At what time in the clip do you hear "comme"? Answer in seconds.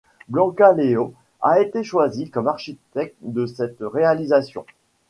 2.31-2.47